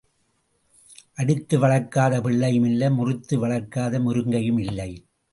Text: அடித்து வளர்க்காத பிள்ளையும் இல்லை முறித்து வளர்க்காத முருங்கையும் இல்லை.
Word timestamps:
அடித்து 1.13 1.55
வளர்க்காத 1.59 2.21
பிள்ளையும் 2.21 2.65
இல்லை 2.65 2.89
முறித்து 2.91 3.35
வளர்க்காத 3.43 3.99
முருங்கையும் 3.99 4.59
இல்லை. 4.59 4.89